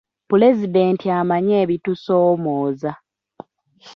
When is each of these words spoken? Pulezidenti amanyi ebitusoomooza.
Pulezidenti 0.29 1.05
amanyi 1.19 1.53
ebitusoomooza. 1.63 2.91